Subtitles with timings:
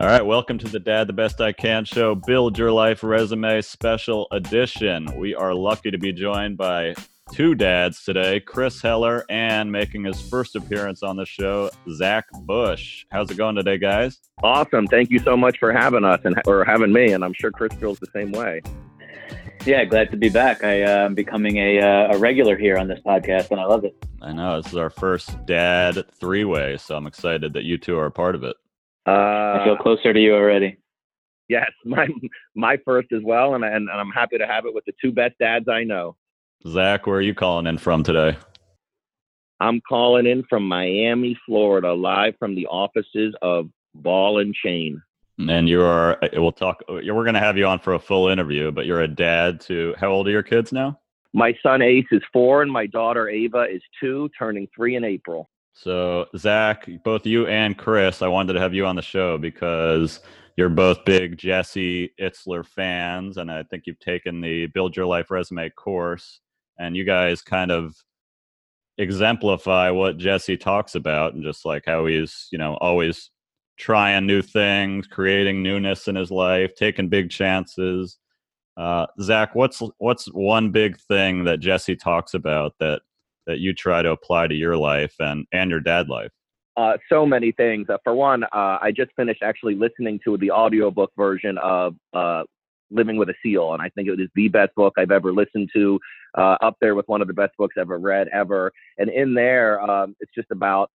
[0.00, 3.60] All right, welcome to the Dad the Best I Can show, Build Your Life Resume
[3.62, 5.08] Special Edition.
[5.16, 6.94] We are lucky to be joined by
[7.32, 13.04] two dads today, Chris Heller and making his first appearance on the show, Zack Bush.
[13.10, 14.20] How's it going today, guys?
[14.42, 14.86] Awesome.
[14.86, 17.72] Thank you so much for having us and or having me, and I'm sure Chris
[17.74, 18.62] feels the same way.
[19.66, 20.64] Yeah, glad to be back.
[20.64, 23.84] I uh, am becoming a, uh, a regular here on this podcast, and I love
[23.84, 23.94] it.
[24.22, 27.98] I know this is our first dad three way, so I'm excited that you two
[27.98, 28.56] are a part of it.
[29.06, 30.78] Uh, I feel closer to you already.
[31.48, 32.08] Yes, my
[32.54, 35.12] my first as well, and, and and I'm happy to have it with the two
[35.12, 36.16] best dads I know.
[36.66, 38.36] Zack, where are you calling in from today?
[39.60, 45.02] I'm calling in from Miami, Florida, live from the offices of Ball and Chain.
[45.38, 48.72] And you are, we'll talk, we're going to have you on for a full interview,
[48.72, 50.98] but you're a dad to, how old are your kids now?
[51.32, 55.48] My son Ace is four, and my daughter Ava is two, turning three in April.
[55.74, 60.20] So, Zack, both you and Chris, I wanted to have you on the show because
[60.56, 65.30] you're both big Jesse Itzler fans, and I think you've taken the Build Your Life
[65.30, 66.40] Resume course,
[66.80, 67.94] and you guys kind of
[68.96, 73.30] exemplify what Jesse talks about, and just like how he's, you know, always
[73.78, 78.18] trying new things, creating newness in his life, taking big chances.
[78.76, 83.02] Uh, Zack, what's what's one big thing that Jesse talks about that
[83.46, 86.30] that you try to apply to your life and and your dad life?
[86.76, 87.88] Uh, so many things.
[87.88, 92.44] Uh, for one, uh, I just finished actually listening to the audiobook version of uh,
[92.90, 95.70] Living with a Seal, and I think it is the best book I've ever listened
[95.74, 95.98] to,
[96.36, 98.72] uh, up there with one of the best books I've ever read ever.
[98.96, 100.90] And in there, um, it's just about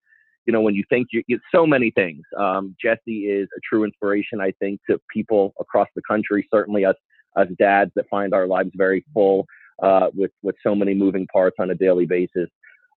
[0.45, 2.23] you know when you think you, so many things.
[2.37, 6.47] Um, Jesse is a true inspiration, I think, to people across the country.
[6.53, 6.95] Certainly us
[7.35, 9.45] us dads that find our lives very full
[9.81, 12.49] uh, with with so many moving parts on a daily basis.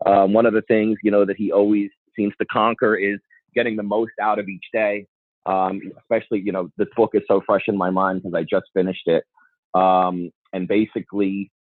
[0.05, 3.19] Um, one of the things you know that he always seems to conquer is
[3.55, 5.07] getting the most out of each day.
[5.47, 8.67] Um, especially, you know, this book is so fresh in my mind because I just
[8.75, 9.23] finished it,
[9.75, 11.53] um, and basically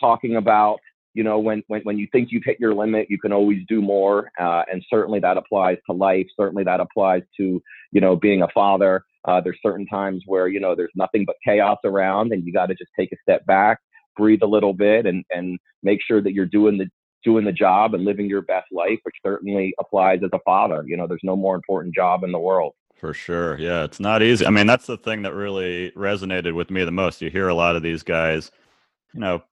[0.00, 0.78] talking about
[1.16, 3.80] you know when, when when you think you've hit your limit you can always do
[3.80, 7.62] more uh, and certainly that applies to life certainly that applies to
[7.92, 11.36] you know being a father uh, there's certain times where you know there's nothing but
[11.44, 13.78] chaos around and you got to just take a step back
[14.16, 16.86] breathe a little bit and and make sure that you're doing the
[17.26, 20.84] doing the job and living your best life, which certainly applies as a father.
[20.86, 22.74] You know, there's no more important job in the world.
[22.94, 23.58] For sure.
[23.58, 24.46] Yeah, it's not easy.
[24.46, 27.20] I mean, that's the thing that really resonated with me the most.
[27.20, 28.52] You hear a lot of these guys,
[29.12, 29.42] you know,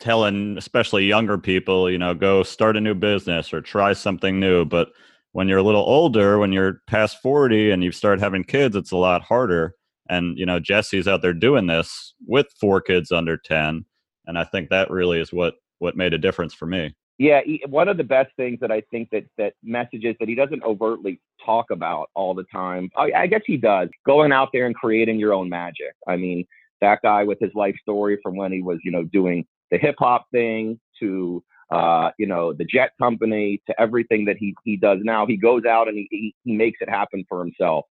[0.00, 4.64] telling especially younger people, you know, go start a new business or try something new,
[4.64, 4.90] but
[5.32, 8.92] when you're a little older, when you're past 40 and you start having kids, it's
[8.92, 9.74] a lot harder.
[10.08, 13.84] And, you know, Jesse's out there doing this with four kids under 10
[14.28, 16.94] and I think that really is what what made a difference for me.
[17.18, 20.62] Yeah, one of the best things that I think that that messages that he doesn't
[20.62, 22.90] overtly talk about all the time.
[22.96, 23.88] I, I guess he does.
[24.06, 25.94] Going out there and creating your own magic.
[26.06, 26.46] I mean,
[26.80, 29.96] that guy with his life story from when he was, you know, doing the hip
[29.98, 34.98] hop thing to uh, you know, the jet company to everything that he he does
[35.02, 35.26] now.
[35.26, 37.84] He goes out and he he, he makes it happen for himself.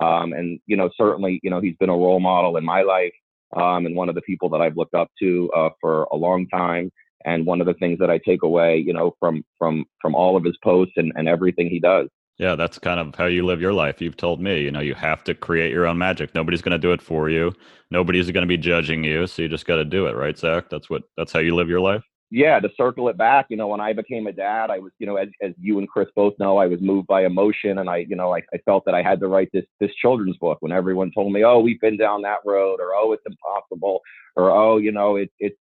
[0.00, 3.12] Um, and you know, certainly, you know, he's been a role model in my life
[3.56, 6.48] um, and one of the people that I've looked up to uh, for a long
[6.48, 6.90] time.
[7.24, 10.36] And one of the things that I take away, you know, from from from all
[10.36, 12.08] of his posts and, and everything he does.
[12.38, 14.00] Yeah, that's kind of how you live your life.
[14.00, 16.34] You've told me, you know, you have to create your own magic.
[16.34, 17.52] Nobody's going to do it for you.
[17.90, 20.70] Nobody's going to be judging you, so you just got to do it, right, Zack?
[20.70, 23.68] That's what that's how you live your life yeah, to circle it back, you know,
[23.68, 26.34] when I became a dad, I was, you know, as, as you and Chris both
[26.38, 29.02] know, I was moved by emotion and I, you know, I, I felt that I
[29.02, 32.22] had to write this, this children's book when everyone told me, oh, we've been down
[32.22, 34.00] that road or, oh, it's impossible
[34.36, 35.56] or, oh, you know, it, it's,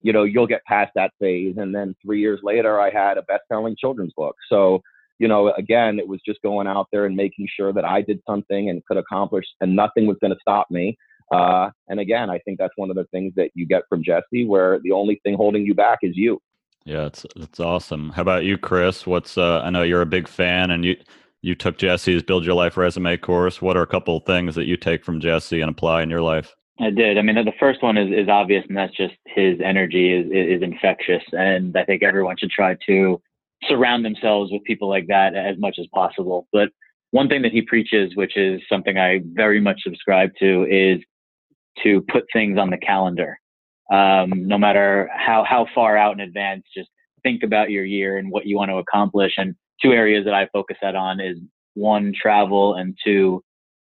[0.00, 1.56] you know, you'll get past that phase.
[1.58, 4.36] And then three years later, I had a best selling children's book.
[4.48, 4.80] So,
[5.18, 8.20] you know, again, it was just going out there and making sure that I did
[8.26, 10.96] something and could accomplish and nothing was going to stop me.
[11.32, 14.44] Uh, and again, I think that's one of the things that you get from Jesse,
[14.44, 16.40] where the only thing holding you back is you.
[16.84, 18.10] Yeah, it's it's awesome.
[18.10, 19.06] How about you, Chris?
[19.06, 20.96] What's uh, I know you're a big fan, and you
[21.40, 23.62] you took Jesse's Build Your Life Resume course.
[23.62, 26.20] What are a couple of things that you take from Jesse and apply in your
[26.20, 26.54] life?
[26.80, 27.18] I did.
[27.18, 30.62] I mean, the first one is, is obvious, and that's just his energy is, is
[30.62, 31.22] infectious.
[31.32, 33.20] And I think everyone should try to
[33.68, 36.46] surround themselves with people like that as much as possible.
[36.52, 36.70] But
[37.10, 40.98] one thing that he preaches, which is something I very much subscribe to, is
[41.82, 43.38] to put things on the calendar.
[43.92, 46.88] Um, no matter how, how far out in advance, just
[47.22, 49.32] think about your year and what you want to accomplish.
[49.36, 51.38] And two areas that I focus that on is
[51.74, 53.42] one, travel, and two,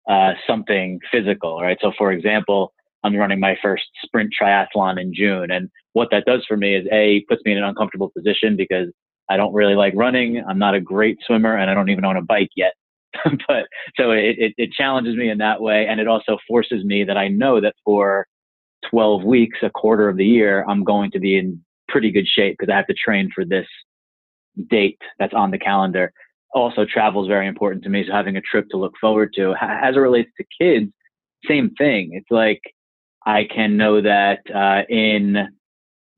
[0.10, 1.78] uh, something physical, right?
[1.82, 5.52] So, for example, I'm running my first sprint triathlon in June.
[5.52, 8.88] And what that does for me is A, puts me in an uncomfortable position because
[9.30, 10.44] I don't really like running.
[10.48, 12.74] I'm not a great swimmer and I don't even own a bike yet.
[13.48, 15.88] but so it, it, it challenges me in that way.
[15.88, 18.28] And it also forces me that I know that for
[18.90, 22.58] 12 weeks, a quarter of the year, I'm going to be in pretty good shape
[22.58, 23.68] because I have to train for this
[24.70, 26.12] date that's on the calendar.
[26.54, 28.06] Also, travel is very important to me.
[28.08, 29.54] So having a trip to look forward to.
[29.62, 30.92] As it relates to kids,
[31.48, 32.12] same thing.
[32.14, 32.62] It's like
[33.26, 35.48] I can know that uh, in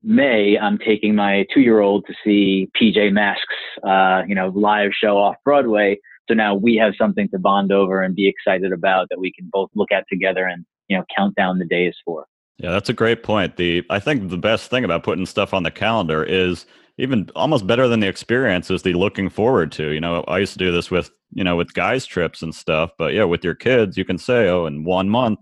[0.02, 3.42] May, I'm taking my two year old to see PJ Masks,
[3.86, 5.98] uh, you know, live show off Broadway.
[6.28, 9.48] So now we have something to bond over and be excited about that we can
[9.52, 12.26] both look at together and, you know, count down the days for.
[12.58, 13.56] Yeah, that's a great point.
[13.56, 16.66] The I think the best thing about putting stuff on the calendar is
[16.98, 19.90] even almost better than the experience is the looking forward to.
[19.90, 22.90] You know, I used to do this with, you know, with guys trips and stuff,
[22.98, 25.38] but yeah, with your kids, you can say, "Oh, in 1 month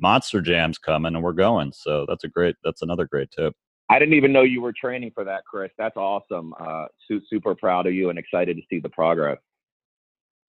[0.00, 3.54] Monster Jam's coming and we're going." So that's a great that's another great tip.
[3.88, 5.70] I didn't even know you were training for that, Chris.
[5.78, 6.54] That's awesome.
[6.58, 6.86] Uh,
[7.28, 9.38] super proud of you and excited to see the progress.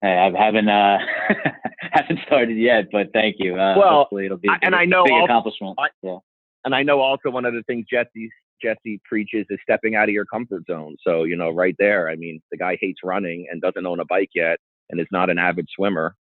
[0.04, 0.98] I haven't uh,
[1.92, 3.54] haven't started yet, but thank you.
[3.54, 5.76] Uh, well, hopefully it'll be a big, and I know big also, accomplishment.
[5.80, 6.18] I, yeah.
[6.66, 8.30] And I know also one of the things Jesse
[8.62, 10.98] Jesse preaches is stepping out of your comfort zone.
[11.06, 14.06] So you know, right there, I mean, the guy hates running and doesn't own a
[14.06, 14.60] bike yet,
[14.90, 16.16] and is not an avid swimmer,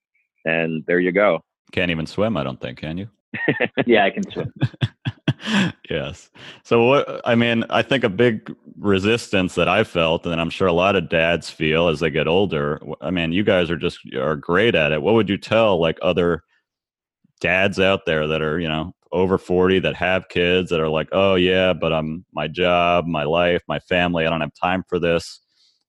[0.45, 1.41] and there you go.
[1.71, 2.79] Can't even swim, I don't think.
[2.79, 3.09] Can you?
[3.85, 4.53] Yeah, I can swim.
[5.89, 6.29] yes.
[6.63, 10.67] So what I mean, I think a big resistance that I felt, and I'm sure
[10.67, 12.81] a lot of dads feel as they get older.
[13.01, 15.01] I mean, you guys are just are great at it.
[15.01, 16.43] What would you tell like other
[17.41, 21.07] dads out there that are you know over 40 that have kids that are like,
[21.11, 24.99] oh yeah, but I'm my job, my life, my family, I don't have time for
[24.99, 25.39] this.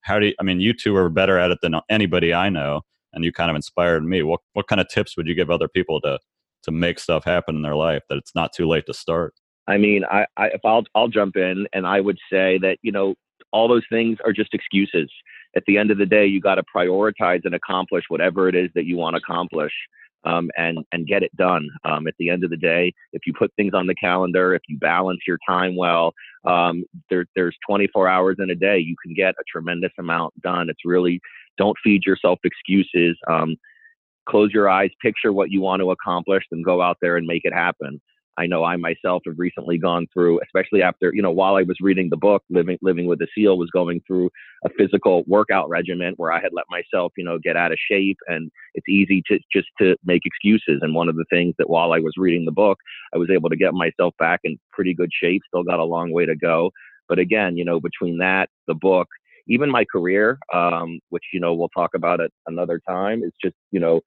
[0.03, 2.83] How do you, I mean, you two are better at it than anybody I know,
[3.15, 4.23] and you kind of inspired me.
[4.23, 6.19] What what kind of tips would you give other people to
[6.65, 9.35] to make stuff happen in their life that it's not too late to start?
[9.67, 12.93] I mean, I, I if I'll I'll jump in and I would say that you
[12.93, 13.15] know
[13.53, 15.11] all those things are just excuses.
[15.57, 18.71] At the end of the day, you got to prioritize and accomplish whatever it is
[18.75, 19.73] that you want to accomplish.
[20.27, 21.69] Um, and and get it done.
[21.85, 24.63] Um, at the end of the day, if you put things on the calendar, if
[24.69, 26.15] you balance your time well,
[26.47, 28.79] um, there, there's 24 hours in a day.
[28.79, 30.71] You can get a tremendous amount done.
[30.71, 31.21] It's really
[31.59, 33.19] don't feed yourself excuses.
[34.29, 37.43] Close your eyes, picture what you want to accomplish, and go out there and make
[37.45, 38.01] it happen.
[38.37, 41.77] I know I myself have recently gone through, especially after, you know, while I was
[41.81, 44.31] reading the book, Living Living with a Seal was going through
[44.65, 48.19] a physical workout regimen where I had let myself, you know, get out of shape
[48.27, 50.81] and it's easy to just to make excuses.
[50.83, 52.79] And one of the things that while I was reading the book,
[53.15, 56.13] I was able to get myself back in pretty good shape, still got a long
[56.13, 56.71] way to go.
[57.09, 59.09] But again, you know, between that, the book,
[59.47, 63.57] even my career, um, which, you know, we'll talk about at another time, is just,
[63.71, 64.01] you know,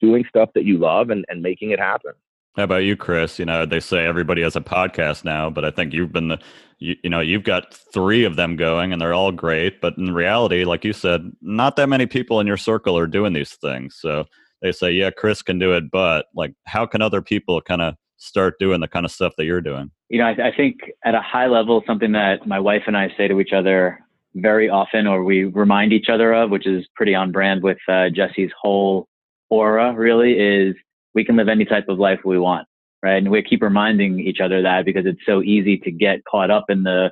[0.00, 2.12] doing stuff that you love and, and making it happen.
[2.56, 3.38] How about you, Chris?
[3.38, 6.38] You know, they say everybody has a podcast now, but I think you've been the,
[6.78, 9.80] you, you know, you've got three of them going and they're all great.
[9.80, 13.34] But in reality, like you said, not that many people in your circle are doing
[13.34, 13.96] these things.
[14.00, 14.24] So
[14.62, 17.94] they say, yeah, Chris can do it, but like, how can other people kind of
[18.16, 19.90] start doing the kind of stuff that you're doing?
[20.08, 23.14] You know, I, I think at a high level, something that my wife and I
[23.16, 24.00] say to each other
[24.34, 28.08] very often, or we remind each other of, which is pretty on brand with uh,
[28.10, 29.06] Jesse's whole
[29.48, 30.74] aura, really, is
[31.14, 32.66] we can live any type of life we want,
[33.02, 33.16] right?
[33.16, 36.66] And we keep reminding each other that because it's so easy to get caught up
[36.68, 37.10] in the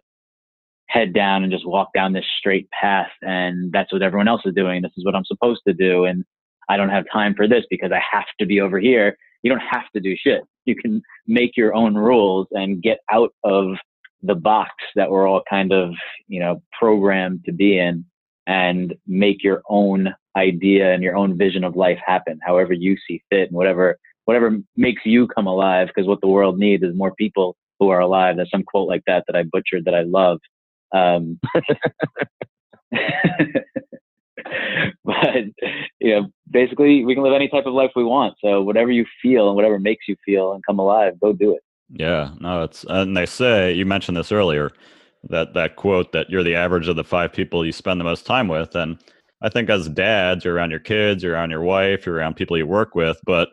[0.88, 3.10] head down and just walk down this straight path.
[3.22, 4.82] And that's what everyone else is doing.
[4.82, 6.04] This is what I'm supposed to do.
[6.04, 6.24] And
[6.68, 9.16] I don't have time for this because I have to be over here.
[9.42, 10.42] You don't have to do shit.
[10.64, 13.76] You can make your own rules and get out of
[14.22, 15.90] the box that we're all kind of,
[16.26, 18.04] you know, programmed to be in
[18.46, 23.20] and make your own idea and your own vision of life happen however you see
[23.28, 27.14] fit and whatever whatever makes you come alive because what the world needs is more
[27.14, 28.36] people who are alive.
[28.36, 30.38] There's some quote like that that i butchered that i love.
[30.92, 31.40] Um,
[35.04, 35.44] but
[36.00, 38.34] you know basically we can live any type of life we want.
[38.44, 41.62] So whatever you feel and whatever makes you feel and come alive go do it
[41.90, 44.70] yeah no it's and they say you mentioned this earlier
[45.24, 48.26] that that quote that you're the average of the five people you spend the most
[48.26, 48.98] time with and
[49.40, 52.58] I think as dads, you're around your kids, you're around your wife, you're around people
[52.58, 53.50] you work with, but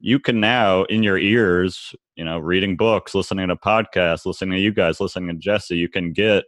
[0.00, 4.62] you can now in your ears, you know, reading books, listening to podcasts, listening to
[4.62, 6.44] you guys, listening to Jesse, you can get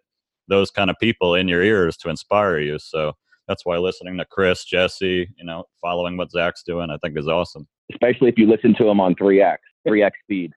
[0.49, 2.78] those kind of people in your ears to inspire you.
[2.78, 3.14] So
[3.49, 7.28] that's why listening to Chris, Jesse, you know, following what Zack's doing, I think is
[7.28, 7.66] awesome.
[7.90, 9.56] Especially if you listen to him on 3x,
[9.88, 10.52] 3x speed.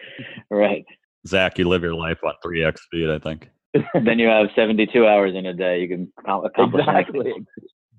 [0.50, 0.84] right.
[1.26, 3.48] Zack, you live your life on 3x speed, I think.
[4.04, 5.80] then you have 72 hours in a day.
[5.80, 7.32] You can accomplish exactly.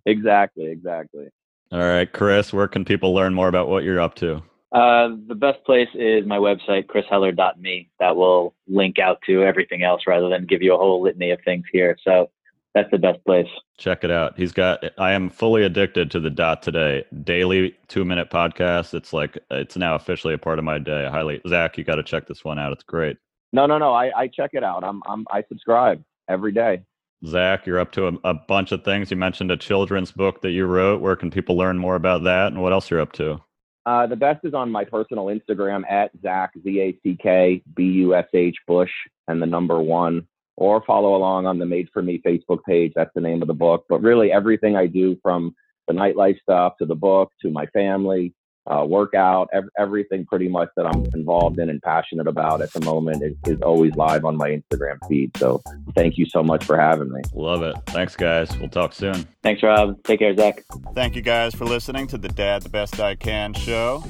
[0.06, 0.66] Exactly.
[0.70, 1.28] Exactly.
[1.72, 4.44] All right, Chris, where can people learn more about what you're up to?
[4.74, 7.90] Uh, the best place is my website, chrisheller.me.
[8.00, 11.40] That will link out to everything else rather than give you a whole litany of
[11.46, 11.96] things here.
[12.04, 12.30] So
[12.74, 13.48] that's the best place.
[13.78, 14.34] Check it out.
[14.38, 14.84] He's got.
[14.98, 18.94] I am fully addicted to the Dot Today daily two minute podcast.
[18.94, 21.06] It's like it's now officially a part of my day.
[21.06, 22.74] I highly, Zack, you got to check this one out.
[22.74, 23.18] It's great.
[23.52, 23.94] No, no, no.
[23.94, 24.84] I, I check it out.
[24.84, 26.84] I'm, I'm, I subscribe every day.
[27.26, 29.12] Zack, you're up to a, a, bunch of things.
[29.12, 31.00] You mentioned a children's book that you wrote.
[31.00, 33.40] Where can people learn more about that, and what else you're up to?
[33.86, 37.84] Uh, the best is on my personal Instagram at Zack Z A C K B
[37.84, 38.92] U S H Bush
[39.28, 42.94] and the number one or follow along on the Made for Me Facebook page.
[42.96, 43.86] That's the name of the book.
[43.90, 45.56] But really, everything I do from
[45.88, 48.34] the nightlife stuff to the book to my family,
[48.66, 52.80] uh, workout, ev- everything pretty much that I'm involved in and passionate about at the
[52.82, 55.36] moment is, is always live on my Instagram feed.
[55.38, 55.62] So
[55.96, 57.22] thank you so much for having me.
[57.34, 57.76] Love it.
[57.88, 58.56] Thanks, guys.
[58.58, 59.28] We'll talk soon.
[59.42, 60.02] Thanks, Rob.
[60.04, 60.64] Take care, Zack.
[60.94, 64.04] Thank you guys for listening to the Dad the Best I Can show.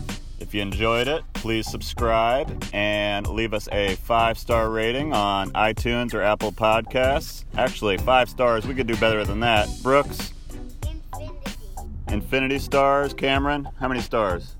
[0.43, 6.13] If you enjoyed it, please subscribe and leave us a five star rating on iTunes
[6.13, 7.45] or Apple Podcasts.
[7.57, 9.69] Actually, five stars, we could do better than that.
[9.81, 10.33] Brooks?
[10.83, 11.31] Infinity.
[12.09, 13.13] Infinity stars.
[13.13, 13.69] Cameron?
[13.79, 14.57] How many stars?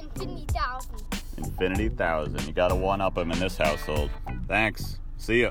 [0.00, 1.02] Infinity thousand.
[1.36, 2.46] Infinity thousand.
[2.46, 4.08] You got to one up them in this household.
[4.48, 4.98] Thanks.
[5.18, 5.50] See ya.